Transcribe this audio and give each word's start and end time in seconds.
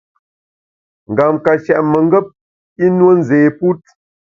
Ngam 1.11 1.35
ka 1.43 1.53
shèt 1.63 1.81
mengap, 1.91 2.25
i 2.83 2.85
nue 2.97 3.13
nzé 3.19 3.39
put. 3.57 3.79